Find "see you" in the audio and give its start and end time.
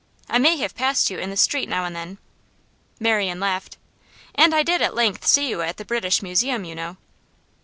5.27-5.61